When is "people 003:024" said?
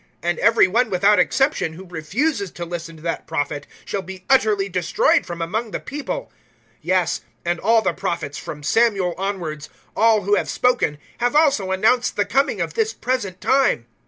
5.79-6.77